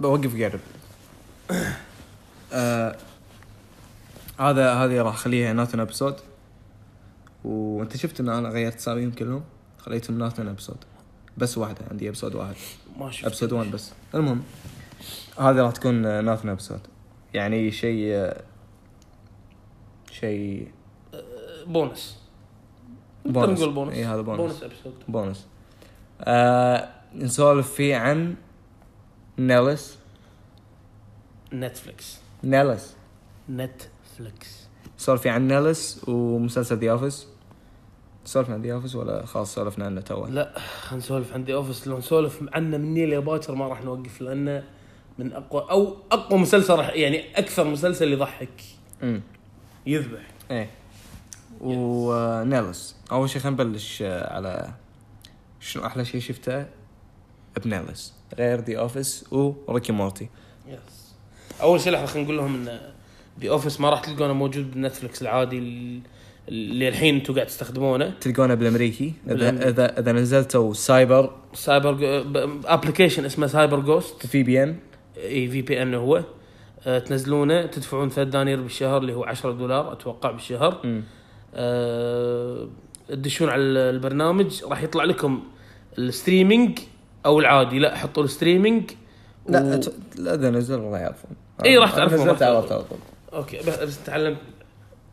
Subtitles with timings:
[0.00, 0.60] بوقف قرب
[2.52, 2.96] آه
[4.40, 6.16] هذا هذه راح أخليها not an episode
[7.44, 9.44] وأنت شفت إن أنا غيرت اساميهم كلهم؟
[9.78, 10.76] خليتهم not an episode
[11.36, 12.54] بس واحدة عندي episode واحد.
[12.98, 13.24] ما شفت.
[13.24, 13.92] episode 1 بس.
[14.14, 14.42] المهم
[15.38, 16.80] هذه راح تكون not an episode
[17.34, 18.32] يعني شيء
[20.10, 20.68] شيء.
[21.66, 22.18] بونس.
[23.26, 23.94] نقدر نقول بونس.
[23.94, 24.40] إي هذا بونس.
[24.40, 25.46] بونس ابسود بونس.
[26.20, 28.34] آه نسولف فيه عن
[29.38, 29.97] نيلس
[31.52, 32.96] نتفلكس نيلس
[33.50, 37.26] نتفلكس نسولف فيه عن نيلس ومسلسل The Office
[38.24, 41.88] نسولف عن The Office ولا خلاص سولفنا عنه تو لا خلينا نسولف عن The Office
[41.88, 44.64] لو نسولف عنه من الليل لباكر ما راح نوقف لأنه
[45.18, 48.62] من أقوى أو أقوى مسلسل راح يعني أكثر مسلسل يضحك.
[49.02, 49.22] امم
[49.86, 50.30] يذبح.
[50.50, 50.70] إيه.
[51.60, 52.96] ونيلس.
[53.12, 54.72] أول شيء خلينا نبلش آه، على
[55.60, 56.66] شنو أحلى شيء شفته؟
[57.64, 58.14] بنيلس.
[58.38, 60.28] غير The Office وريكي مورتي
[60.66, 61.07] يس
[61.62, 62.78] أول شيء لحظه خلينا نقول لهم إن
[63.40, 66.00] ذا اوفيس ما راح تلقونه موجود بنتفلكس العادي ال-
[66.48, 68.14] اللي الحين أنتم قاعد تستخدمونه.
[68.20, 69.12] تلقونه بالأمريكي.
[69.30, 69.68] اذا.
[69.68, 71.30] اذا إذا نزلتوا سايبر.
[71.54, 72.22] سايبر
[72.66, 74.76] ابلكيشن اسمه سايبر جوست في بي ان
[75.16, 76.24] اي في بي ان هو.
[76.86, 81.02] آه، تنزلونه تدفعون 3 دنانير بالشهر اللي هو 10 دولار أتوقع بالشهر.
[81.54, 82.68] آه،
[83.08, 84.64] تدشون على البرنامج.
[84.64, 85.42] راح يطلع لكم
[85.98, 86.78] الستريمينج
[87.26, 87.78] أو العادي.
[87.78, 88.90] لا حطوا الستريمينج
[89.48, 89.80] لا و...
[90.18, 91.30] لا إذا نزل راح يعرفون.
[91.64, 92.72] إي، راح تعرفون، نزلت عرفت.
[92.72, 92.98] على طول.
[93.32, 94.36] أوكي بس- بس تعلم.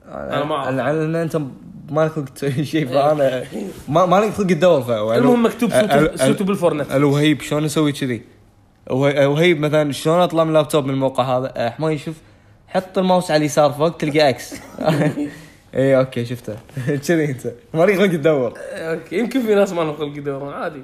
[0.07, 0.79] أنا ما أعرف.
[0.79, 1.35] على ان انت
[1.89, 3.43] ما لك خلق تسوي شيء فأنا
[3.87, 5.71] ما ما لك خلق تدور المهم مكتوب
[6.15, 8.21] سوتبل فور نت الوهيب شلون أسوي كذي؟
[8.89, 12.15] وه- وهيب مثلا شلون أطلع من اللابتوب من الموقع هذا؟ أه، حماي شوف
[12.67, 14.53] حط الماوس على اليسار فوق تلقى X
[15.75, 16.55] اي okay شفته.
[17.07, 17.51] كذي أنت.
[17.73, 20.83] ما لك خلق تدور okay يمكن في ناس ما لهم خلق يدورون عادي.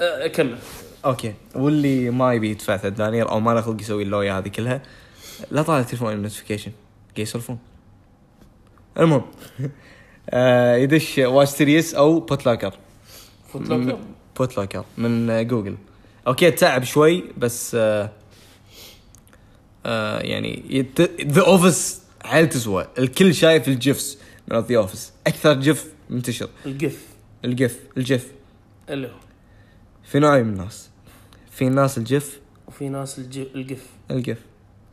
[0.00, 0.56] آه، كمل
[1.04, 1.34] okay.
[1.54, 4.82] واللي ما يبي يدفع 3 دنانير أو ما له خلق يسوي اللوية هذه كلها
[5.50, 6.72] لا طالع تليفون ال notification
[7.16, 7.58] قاعد يسولفون
[8.98, 9.22] المهم.
[10.30, 12.74] آه يدش Watch Series أو Putlocker
[13.54, 13.98] locker
[14.38, 15.76] Putlocker من Google
[16.26, 18.10] okay تعب شوي بس آه
[19.86, 20.86] آه يعني
[21.22, 22.86] The Office حيل تسوى.
[22.98, 26.48] الكل شايف ال gifs من The Office أكثر gif منتشر.
[26.66, 26.98] ال gif
[27.44, 27.80] ال gif.
[27.96, 28.32] ال gif.
[28.88, 29.16] اللي هو.
[30.04, 30.90] في نوعين من الناس.
[31.52, 34.38] في ناس ال gif وفي ناس الج- ال gif ال gif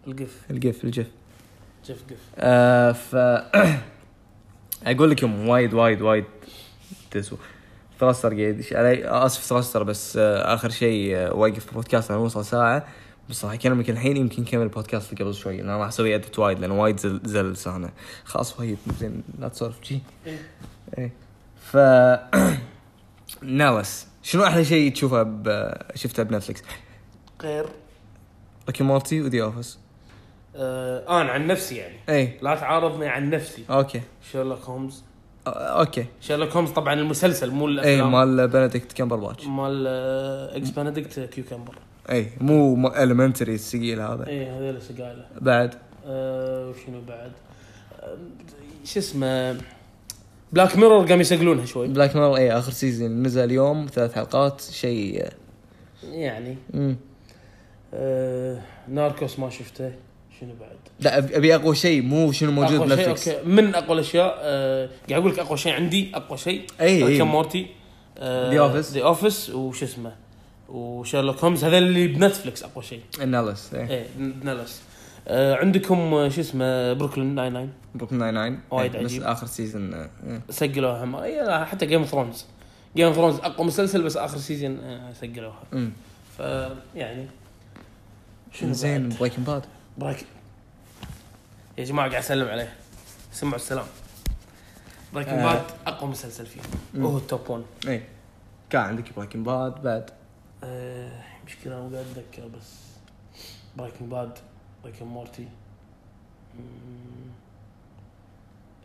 [0.08, 1.08] ال gif ال gif ال gif
[1.86, 3.16] gif gif آه ف
[4.88, 6.26] أقول لكم وايد وايد وايد
[7.12, 7.38] تسوى.
[8.00, 12.46] ثراستر قاعد يدش علي آسف ثراستر بس آه آخر شيء آه وقف البودكاست لما وصل
[12.46, 12.88] ساعة.
[13.30, 16.40] بس راح اكلمك الحين يمكن نكمل البودكاست اللي قبل شوي لأن أنا راح أسوي edit
[16.40, 17.90] وايد لأن وايد زل, زل لسانه
[18.26, 20.00] خلاص وايد زين لا تسولف شي.
[20.28, 20.40] إيه.
[20.98, 21.12] إيه.
[21.72, 21.78] ف
[23.42, 25.74] Nellis شنو أحلى شيء تشوفه ب...
[25.96, 26.64] شفته ب Netflix؟
[27.42, 27.66] غير.
[28.68, 29.80] Rick and Morty و The Office
[30.56, 31.96] آه أنا عن نفسي يعني.
[32.10, 32.40] إي.
[32.42, 33.64] لا تعارضني عن نفسي.
[33.70, 34.02] okay.
[34.32, 35.04] Sherlock Holmes
[35.48, 36.06] okay.
[36.22, 41.76] Sherlock Holmes طبعا المسلسل مو إي الافلام مال Benedict Cumberbatch مال آه، X Benedict cucumber
[42.12, 44.28] إي مو المنتري الثقيل هذا.
[44.28, 45.76] إي هذول سقايله بعد.
[46.06, 47.32] آه وشنو بعد؟
[48.00, 48.18] آه
[48.86, 49.62] شو اسمه؟
[50.54, 51.88] Black Mirror قام يسقلونها شوي.
[51.88, 55.26] Black Mirror اي آخر season نزل اليوم ثلاث حلقات شيء
[56.04, 56.58] يعني.
[56.74, 56.96] مم.
[57.94, 59.92] آه Narcos ما شفته.
[60.40, 64.90] شنو بعد؟ لا أبي اقوى شيء مو شنو موجود ب Netflix من اقوى الاشياء آه
[65.10, 66.62] قاعد أقول لك أقوى شيء عندي أقوى شيء.
[66.82, 67.68] اي اي Rick and Morty
[68.20, 68.94] The Office.
[68.94, 70.16] The Office وش اسمه؟
[70.70, 73.02] و Sherlock Holmes هذا اللي ب Netflix أقوى شيء.
[73.22, 74.89] النالس اي Nellis آه
[75.28, 79.24] عندكم آه، شو اسمه بروكلين 99 Brooklyn Nine-Nine وايد إيه، بس عجيب.
[79.24, 80.42] آخر season آه، إيه.
[80.50, 82.46] سجلوها هم إيه، حتى Game of Thrones
[82.96, 85.64] Game of Thrones أقوى مسلسل بس آخر season آه، سجلوها.
[86.38, 86.40] ف
[86.96, 87.26] يعني
[88.52, 89.66] شنو زين؟ Breaking Bad
[89.98, 90.26] break
[91.78, 92.74] يا جماعة قاعد أسلم عليه
[93.32, 93.86] سمعوا السلام
[95.14, 95.44] Breaking آه.
[95.54, 96.62] Bad أقوى مسلسل فيه.
[96.96, 98.04] وهو ال top 1 اي
[98.70, 100.10] كان عندك Breaking Bad بعد
[100.64, 102.74] آه، مشكلة أنا مو قاعد أتذكر بس
[103.78, 104.32] Breaking Bad
[104.84, 105.48] Rick and Morty.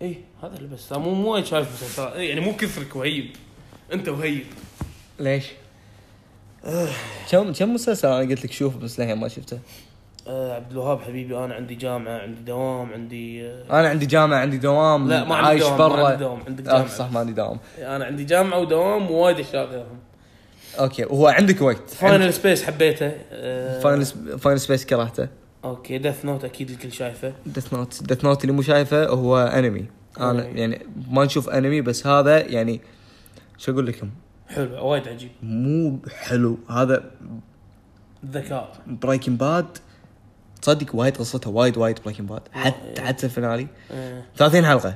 [0.02, 0.92] إيه هذا اللي بس.
[0.92, 3.30] مو مو شايف مسلسلات إيه، يعني مو كثرك وهيب.
[3.92, 4.46] أنت وهيب.
[5.20, 5.46] ليش؟
[7.30, 9.58] كم كم مسلسل أنا قلت لك شوف بس للحين ما شفته؟
[10.28, 13.80] آه عبد الوهاب حبيبي أنا عندي جامعة عندي دوام عندي آه.
[13.80, 16.68] أنا عندي جامعة عندي دوام لا ما عندي عايش دوام ما عندي برا دوام عندك
[16.68, 16.86] آه جامعة.
[16.86, 17.58] صح ما عندي دوام.
[17.78, 19.98] أنا عندي جامعة ودوام ووايد أشياء غيرهم.
[20.78, 21.90] okay وهو عندك وقت.
[21.90, 23.80] Final Space حبيته آه.
[24.36, 25.28] Final Space كرهته.
[25.64, 27.34] okay Death Note أكيد الكل شايفه.
[27.46, 29.86] Death Note Death Note اللي مو شايفه هو انمي
[30.20, 30.44] أنا.
[30.44, 32.80] يعني ما نشوف انمي بس هذا يعني
[33.58, 34.10] شو أقول لكم؟
[34.48, 35.30] حلو وايد عجيب.
[35.42, 36.58] مو حلو.
[36.70, 37.10] هذا
[38.26, 38.76] ذكاء.
[38.86, 39.66] Breaking Bad
[40.62, 43.66] تصدق وايد قصتها وايد وايد Breaking Bad حتى حتى ال finale.
[43.90, 44.24] إيه.
[44.36, 44.94] 30 حلقة.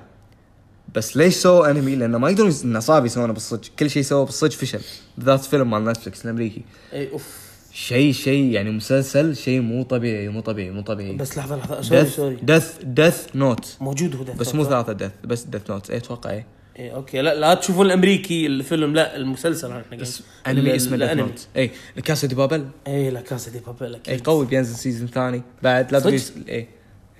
[0.95, 4.51] بس ليش سووا انمي؟ لأنه ما يقدرون إنه صعب يسوونه بالصج، كل شيء سووه بالصج
[4.51, 4.81] فشل،
[5.19, 6.63] بالذات فيلم مال Netflix الأمريكي.
[6.93, 7.48] اي أوف.
[7.73, 11.17] شيء شيء يعني مسلسل شيء مو طبيعي مو طبيعي مو طبيعي.
[11.17, 14.71] بس لحظة لحظة sorry Death sorry Death Death Note موجود هو Death بس مو صح؟
[14.71, 16.45] ثلاثة Death بس Death Note اي أتوقع اي
[16.79, 17.23] اي okay.
[17.23, 20.07] لا لا تشوفون الأمريكي الفيلم لا المسلسل إحنا
[20.47, 21.11] أنمي اسمه Death.
[21.11, 21.71] Note اي
[22.05, 22.67] Casa de Papel.
[22.87, 25.43] اي La Casa de Papel اي أكيد قوي بينزل season ثاني.
[25.63, 26.67] بعد لا؟ تقول اي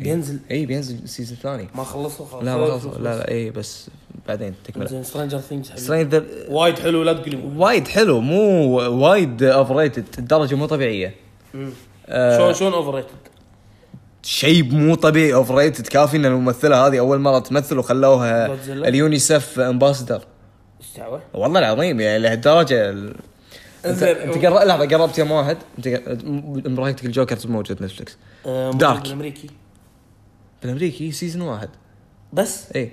[0.01, 2.45] بينزل؟ اي بينزل season ثاني ما خلصوا خلاص.
[2.45, 3.89] لا ما خلص- لا لا اي بس
[4.29, 8.69] بعدين تكمله زين Stranger Things Stranger وايد حلو لا تقول وايد حلو مو
[9.07, 11.15] وايد overrated الدرجة مو طبيعية.
[12.07, 13.09] آه، شلون شلون overrated
[14.23, 19.59] شيء مو طبيعي اوفر ريتد كافي إن الممثلة هذه أول مرة تمثل وخلوها؟ ال UNICEF
[19.61, 20.23] ambassador
[20.81, 23.15] إيش دعوة؟ والله العظيم يعني لهالدرجة ال...
[23.87, 24.17] انت زين.
[24.17, 25.89] انت قرب لحظة قربت يوم واحد أنت
[26.69, 28.17] برايك الجوكر موجود Netflix
[28.47, 29.07] آه، Dark.
[29.09, 29.51] موجود
[30.63, 31.69] بالامريكي season واحد.
[32.33, 32.93] بس؟ اي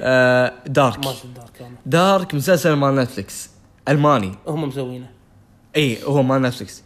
[0.00, 3.50] آه Dark ما شفت Dark Dark مسلسل مال Netflix
[3.88, 4.34] ألماني.
[4.46, 5.10] هم مسوينه.
[5.76, 6.82] اي هو مال Netflix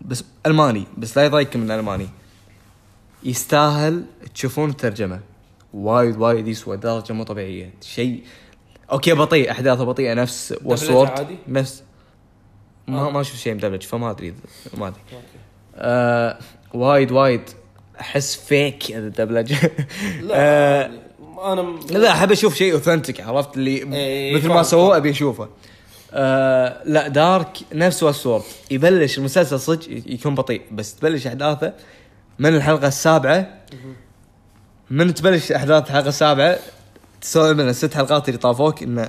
[0.00, 0.84] بس ألماني.
[0.98, 2.08] بس لا يضايقكم من الالماني
[3.24, 4.04] يستاهل
[4.34, 5.20] تشوفون الترجمة.
[5.74, 6.76] وايد وايد يسوى.
[6.76, 7.74] درجه مو طبيعية.
[7.80, 8.24] شيء.
[8.92, 9.50] okay بطيء.
[9.50, 10.14] أحداثه بطيئة.
[10.14, 11.82] نفس عادي؟ نفس.
[12.86, 13.10] ما آه.
[13.10, 14.34] ما شفت شيء مدبلج فما أدري
[14.78, 15.00] ما أدري.
[15.74, 16.38] آه
[16.74, 17.42] وايد وايد.
[18.00, 19.72] أحس fake الدبلجه
[20.22, 20.98] لا آه يعني
[21.52, 24.96] أنا م- لا أحب أشوف شيء authentic عرفت؟ اللي إيه، مثل ما سووه.
[24.96, 25.48] أبي أشوفه.
[26.12, 31.72] آه لا Dark نفس وسورد يبلش المسلسل صدق يكون بطيء بس تبلش أحداثه
[32.38, 33.58] من الحلقة السابعة.
[34.90, 36.58] من تبلش أحداث الحلقة السابعة
[37.20, 39.08] تستوعب ان الست حلقات اللي طافوك إنه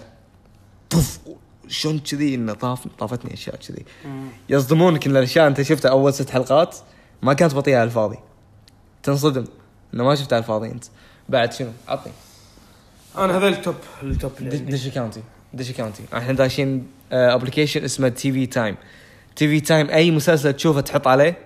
[0.94, 1.20] بوف
[1.68, 3.86] شلون كذي؟ إنه طاف طافتني أشياء كذي.
[4.50, 6.76] يصدمونك إن الأشياء أنت شفتها أول ست حلقات
[7.22, 8.18] ما كانت بطيئة على الفاضي.
[9.04, 9.46] تنصدم
[9.94, 10.84] إنه ما شفتها على الفاضي أنت.
[11.30, 12.14] بعد شنو؟ عطني.
[13.18, 14.72] أنا هذا ال top ال top اللي دش عندي.
[14.74, 15.22] دش account ي.
[15.54, 16.04] دش account ي.
[16.14, 18.76] إحنا داشين application اسمه TV Time.
[19.36, 21.38] TV Time أي مسلسل تشوفه تحط عليه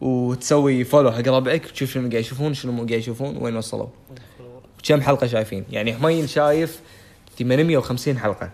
[0.00, 3.86] وتسوي follow حق ربعك وتشوف شنو قاعد يشوفون شنو مو قاعد يشوفون وين وصلوا.
[4.78, 6.80] وكم حلقة شايفين؟ يعني حمين شايف
[7.38, 8.50] 850 حلقة.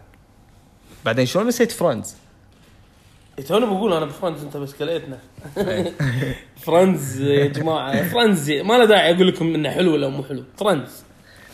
[1.05, 2.15] بعدين شلون نسيت Friends
[3.49, 5.19] توني بقول أنا ب Friends أنت بس كليتنا
[6.65, 8.03] Friends يا جماعة.
[8.09, 10.44] Friends ما له داعي أقول لكم إنه حلو ولا مو حلو.
[10.57, 11.03] Friends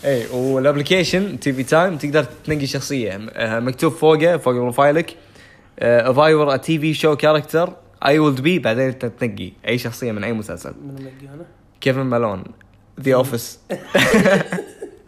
[0.05, 3.13] اي وال application TV Time تقدر تنقي شخصية.
[3.33, 5.17] آه، مكتوب فوقه فوق profile ك
[5.79, 7.73] if I were a TV show character
[8.07, 9.53] I will be بعدين أنت تنقي.
[9.69, 10.75] أي شخصية من أي مسلسل.
[10.83, 11.47] من منقي أنا
[11.81, 12.45] Kevin Malone
[13.01, 13.61] The Office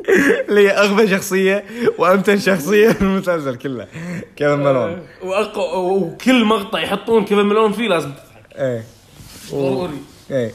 [0.49, 1.65] اللي هي أغبى شخصية
[1.99, 3.87] وأمتن شخصية في المسلسل كله.
[4.37, 5.07] Kevin Malone.
[5.23, 8.57] وأق- وكل مقطع يحطون Kevin Malone فيه لازم تضحك.
[8.57, 8.85] إيه.
[9.51, 9.99] ضروري.
[10.31, 10.53] إيه.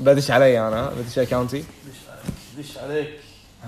[0.00, 1.64] بدش علي أنا بدش account ي
[2.58, 3.08] دش عليك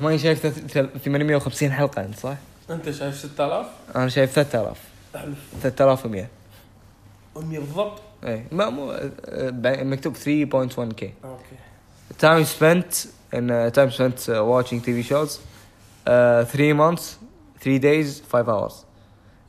[0.00, 2.36] ما شايف ثلاث- ثل- 850 حلقة أنت صح؟
[2.70, 3.66] أنت شايف 6000
[3.96, 4.76] أنا شايف 3000
[5.16, 6.28] احلف 3100
[7.36, 8.44] 100 بالضبط؟ إيه.
[8.52, 11.56] ما مو آه، آه، مكتوب 3.1k أوكي.
[12.22, 15.40] Time spent in uh, time spent uh, watching TV shows.
[16.06, 17.18] Uh, 3 months
[17.60, 18.84] 3 days 5 hours.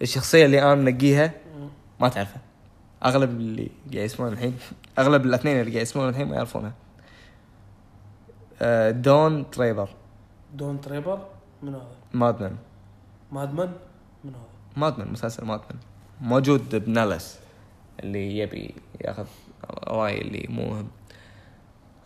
[0.02, 1.32] الشخصية اللي أنا منقيها
[2.00, 2.42] ما تعرفها.
[3.06, 4.58] أغلب اللي قاعد يسمعون الحين
[5.00, 6.74] أغلب الاثنين اللي قاعد يسمعون الحين ما يعرفونها.
[8.60, 9.90] Uh, Don Draper
[10.54, 11.20] Don Draper
[11.64, 12.56] من هذا؟ Mad Men
[13.32, 13.72] Mad Men
[14.24, 15.80] من هذا؟ Mad Men مسلسل Mad Men
[16.22, 17.40] موجود بنالس
[18.04, 19.26] اللي يبي ياخذ
[19.88, 20.88] رأي اللي مو مهم.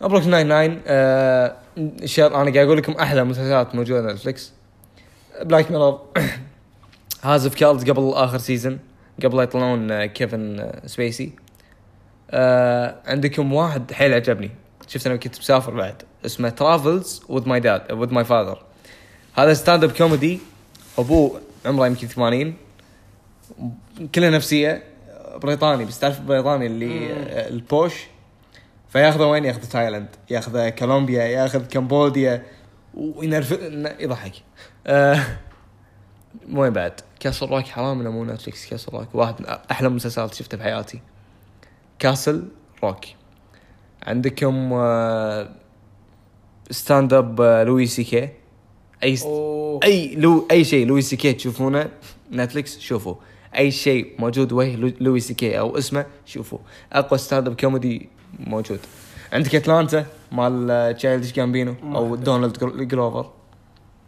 [0.02, 1.56] ابروك 99 آه
[2.04, 4.52] شر أنا قاعد أقول لكم أحلى مسلسلات موجودة على نتفلكس
[5.42, 6.00] Black Mirror
[7.22, 8.78] House of Cards قبل آخر season
[9.24, 11.32] قبل لا يطلعون Kevin Spacey
[12.30, 14.50] آه عندكم واحد حيل عجبني.
[14.88, 16.02] شفت أنا كنت مسافر بعد.
[16.26, 18.62] اسمه Travels with My Dad with My Father
[19.34, 20.38] هذا stand up comedy
[20.98, 22.54] ابوه عمره يمكن 80
[24.14, 24.82] كلها نفسية.
[25.42, 25.84] بريطاني.
[25.84, 27.94] بس تعرف البريطاني اللي آه، ال posh؟
[28.90, 32.42] فياخذه وين؟ ياخذ تايلاند ياخذ كولومبيا ياخذ كمبوديا
[32.94, 33.50] وينرف
[34.00, 34.32] يضحك.
[34.86, 35.22] آه
[36.52, 40.56] وين بعد؟ Castle Rock حرام ولا مو نتفلكس Castle Rock واحد من أحلى المسلسلات شفتها
[40.56, 41.00] بحياتي.
[41.98, 42.48] Castle
[42.84, 43.04] Rock
[44.02, 45.48] عندكم آه
[46.70, 48.28] stand up آه، Louis C.K..
[49.02, 49.26] أي ست...
[49.84, 51.32] أي لو أي شيء Louis C.K.
[51.32, 51.88] تشوفونه
[52.32, 53.14] نتفلكس شوفوا.
[53.56, 55.58] أي شيء موجود وجه لو- Louis C.K.
[55.58, 56.58] أو اسمه شوفوا.
[56.92, 58.08] أقوى stand up comedy
[58.46, 58.80] موجود.
[59.32, 62.14] عندك Atlanta مال Childish Gambino أو.
[62.16, 63.30] Donald Glo- Glover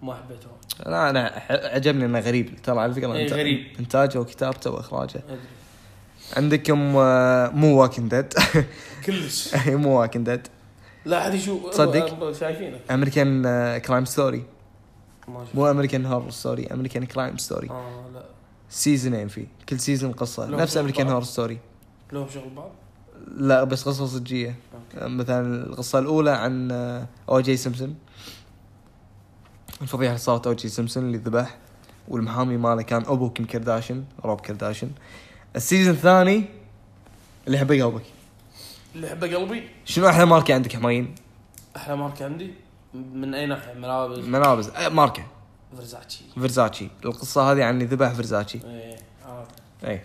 [0.02, 0.46] ما حبيته
[0.90, 2.62] لا أنا عجبني إنه غريب.
[2.62, 3.66] ترى على فكرة إيه، إنت- غريب.
[3.80, 5.20] إنتاجه وكتابته وإخراجه.
[6.36, 8.32] عندكم آه، مو Walking Dead
[9.06, 9.54] كلش.
[9.66, 10.46] مو Walking Dead
[11.04, 13.42] لا أحد يشوف تصدق؟ شايفينك American
[13.78, 14.44] Crime Story.
[15.54, 18.22] مو American Horror Story American Crime Story آه لا.
[18.70, 20.46] سيزونين فيه كل season قصة.
[20.46, 21.08] نفس American.
[21.08, 21.58] Horror Story
[22.12, 22.70] لهم شغل بعض.
[23.36, 24.56] لا بس قصة صجية.
[24.74, 25.08] أوكي.
[25.08, 27.56] مثلا القصة الأولى عن آه، O.J.
[27.56, 27.94] Simpson
[29.82, 30.68] الفضيحة اللي صارت O.J.
[30.68, 31.56] Simpson اللي ذبح
[32.08, 34.90] والمحامي ماله كان أبو Kim Kardashian Rob Kardashian.
[35.56, 36.44] ال season الثاني
[37.46, 38.02] اللي يحب قلبك.
[38.94, 41.14] اللي يحبه قلبي؟ شنو أحلى ماركة عندك حماين؟
[41.76, 42.54] أحلى ماركة عندي؟
[42.94, 44.68] من أي ناحية؟ ملابس؟ ملابس.
[44.68, 45.26] آه، ماركة.
[45.76, 46.24] Versace.
[46.34, 49.48] Versace القصة هذه عن اللي ذبح فيرزاتشي إيه عارف.
[49.84, 50.00] اي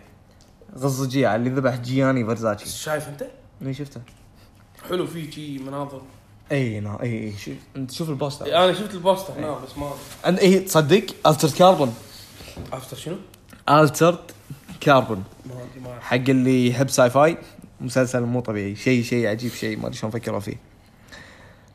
[0.76, 2.70] صجيه عن اللي ذبح Gianni Versace.
[2.70, 3.26] شايف أنت؟
[3.66, 4.02] إي شفته.
[4.90, 6.02] حلو فيه شي مناظر.
[6.52, 7.56] إي نا إي إي شوف.
[7.76, 8.46] أنت شوف ال poster.
[8.46, 9.92] إيه، أنا شفت البوستر نعم بس ما
[10.42, 11.94] إي تصدق الترد كاربون
[12.74, 13.16] افتر شنو؟
[13.70, 14.20] الترد
[14.80, 16.04] كاربون ما أدري ما أعرف.
[16.04, 17.38] حق اللي يحب ساي فاي
[17.82, 18.76] مسلسل مو طبيعي.
[18.76, 20.58] شيء شيء عجيب شيء ما أدري شلون فكروا فيه.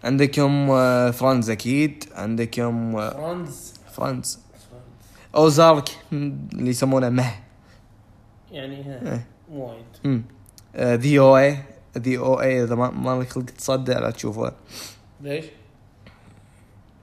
[0.04, 2.04] عندكم آه، فرانز أكيد.
[2.14, 4.38] عندكم آه، فرانز فرانز
[5.34, 7.34] أوزارك اللي يسمونه مه.
[8.52, 9.26] يعني ها إيه.
[9.50, 10.22] مو وايد.
[11.00, 11.58] ذي أو اي
[11.98, 14.52] The OA إذا ما ما لك خلق تصدق لا تشوفه
[15.20, 15.44] ليش؟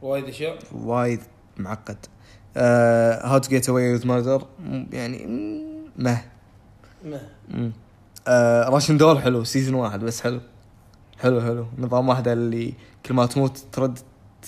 [0.02, 0.60] وايد أشياء.
[0.72, 1.20] وايد
[1.58, 1.98] معقد.
[2.58, 4.46] How to Get Away with Murder
[4.94, 5.26] يعني
[5.98, 6.22] مه.
[7.04, 7.72] ما مم.
[8.28, 10.42] آه Russian Doll حلو season واحد بس حلو.
[11.20, 11.66] حلو حلو.
[11.78, 12.74] نظام واحدة اللي
[13.06, 14.00] كل ما تموت ترد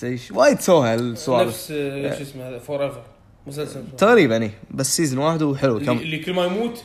[0.01, 0.31] تعيش.
[0.31, 1.47] وايد سوها السوالف.
[1.47, 3.03] نفس آه، شو اسمه Forever
[3.47, 3.83] مسلسل.
[3.97, 5.77] تقريبا اي بس season واحد وحلو.
[5.77, 6.83] اللي, كم؟ اللي كل ما يموت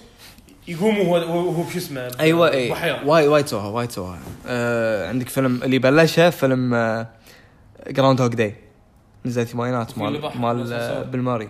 [0.69, 5.29] يقوم وهو وهو بشو اسمه؟ أيوه اي بحياة وايد وايد سوها وايد سوها آه عندك
[5.29, 6.75] فيلم اللي بلشها فيلم
[7.88, 8.55] Groundhog Day
[9.25, 11.05] نزل الثمانينات مال مال.
[11.05, 11.49] Bill Murray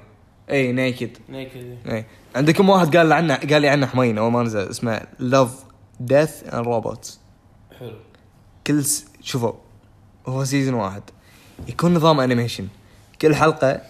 [0.50, 2.04] اي Naked Naked اي
[2.36, 5.64] عندكم واحد قال عنه قال لي عنه حمين اول ما نزل اسمه Love
[6.00, 7.20] Death and Robots
[7.78, 7.92] حلو.
[8.66, 9.06] كل س...
[9.22, 9.52] شوفوا
[10.26, 11.02] هو season واحد.
[11.68, 12.68] يكون نظام animation
[13.22, 13.80] كل حلقة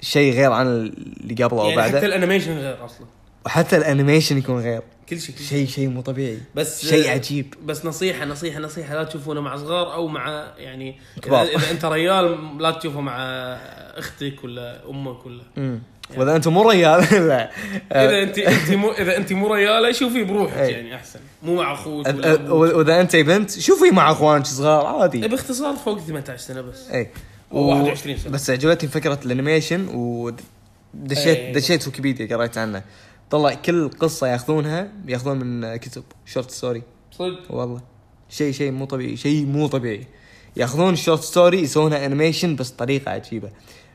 [0.00, 2.06] شيء غير عن اللي قبله أو يعني حتى بعده.
[2.06, 3.06] ال animation غير أصلا.
[3.46, 4.82] وحتى ال animation يكون غير.
[5.08, 5.66] كل شيء شيء.
[5.66, 6.38] شيء مو طبيعي.
[6.54, 7.54] بس شيء عجيب.
[7.64, 11.42] بس نصيحة نصيحة نصيحة لا تشوفونه مع صغار أو مع يعني كبار.
[11.42, 13.16] إذا, إذا أنت ريال لا تشوفه مع
[13.96, 15.42] أختك ولا أمك ولا.
[15.58, 15.82] امم
[16.16, 17.50] وإذا أنتم مو ريال لا.
[17.92, 20.72] إذا أنت أنت مو إذا أنت مو رياله شوفي بروحك أي.
[20.72, 21.20] يعني أحسن.
[21.42, 22.52] مو مع أخوك ولا.
[22.52, 25.28] وإذا أنت بنت شوفي مع أخوانك صغار عادي.
[25.28, 26.90] باختصار فوق 18 سنة بس.
[26.90, 27.10] اي
[27.52, 28.32] أو 21 سنة.
[28.32, 31.52] بس عجبتني فكرة ال animation ودشيت أي.
[31.52, 32.82] دشيت ويكيبيديا قريت عنه.
[33.30, 36.04] طلع كل قصة ياخذونها ياخذون من كتب.
[36.26, 37.80] short story صدق؟ والله.
[38.28, 39.16] شيء شيء مو طبيعي.
[39.16, 40.06] شيء مو طبيعي.
[40.56, 43.50] ياخذون ال short story يسوونها animation بس طريقة عجيبة.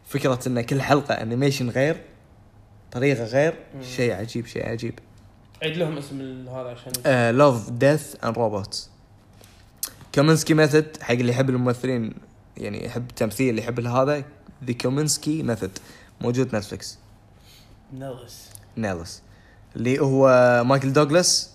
[0.07, 1.98] فكرة إن كل حلقة animation غير
[2.91, 3.53] طريقة غير
[3.95, 5.00] شيء عجيب شيء عجيب.
[5.63, 8.89] عيد لهم اسم هذا عشان Love Death and Robots
[10.15, 12.13] Kominsky Method حق اللي يحب الممثلين
[12.57, 14.24] يعني يحب التمثيل اللي يحب هذا
[14.63, 15.79] The Kominsky Method
[16.22, 16.98] موجود Netflix
[17.93, 19.22] نغس نيلس.
[19.75, 20.27] اللي هو
[20.63, 21.51] مايكل دوغلاس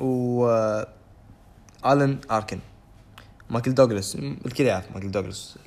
[0.00, 0.46] و
[1.86, 2.58] آلن آركن.
[3.50, 4.16] مايكل دوغلاس.
[4.16, 5.58] الكل يعرف مايكل دوغلاس.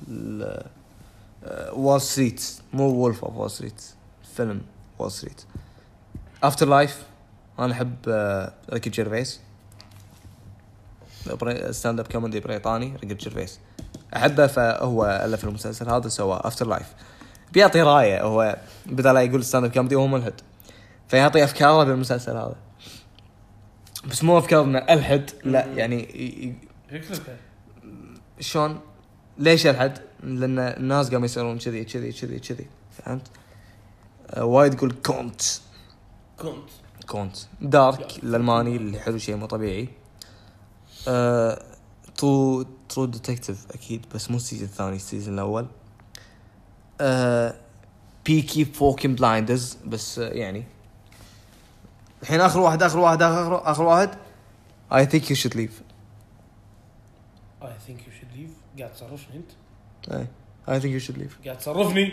[1.44, 2.42] آه، Wall Street
[2.72, 3.82] مو Wolf of Wall Street
[4.36, 4.60] فيلم
[4.98, 5.42] Wall Street
[6.42, 7.02] After Life
[7.58, 9.40] أنا أحب آه، ريكي جيرفيس
[11.70, 13.58] stand-up comedy بريطاني ريكي جيرفيس
[14.16, 16.86] أحبه فهو ألف المسلسل هذا سواه After Life
[17.52, 20.32] بيعطي رأيه هو بدل لا يقول stand-up comedy وهو ملحد.
[21.08, 22.56] فيعطي افكاره بالمسلسل هذا.
[24.10, 26.54] بس مو أفكار إنه ألحد لا يعني ي-
[28.40, 28.80] شلون؟
[29.38, 32.66] ليش ألحد؟ لأن الناس قاموا يصيرون كذي كذي كذي كذي.
[32.92, 33.26] فهمت؟
[34.30, 35.42] آه، وايد يقول cunt.
[36.38, 36.70] cunt
[37.06, 37.36] cunt.
[37.60, 39.88] Dark الألماني اللي حلو شيء مو طبيعي.
[41.08, 41.62] آه،
[42.20, 45.66] True True Detective أكيد بس مو ال season الثاني ال season الأول.
[48.26, 50.64] Peaky fucking Blinders بس آه، يعني.
[52.22, 54.10] الحين آخر واحد آخر واحد آخر آخر واحد.
[54.92, 55.82] I think you should leave
[57.62, 59.50] I think you should leave قاعد تصرفني أنت؟
[60.68, 62.12] I think you should leave قاعد تصرفني؟